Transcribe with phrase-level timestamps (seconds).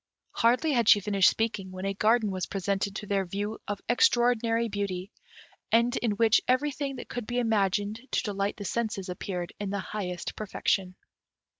[0.31, 4.67] Hardly had she finished speaking, when a garden was presented to their view of extraordinary
[4.67, 5.11] beauty,
[5.71, 9.77] and in which everything that could be imagined to delight the senses appeared in the
[9.79, 10.95] highest perfection.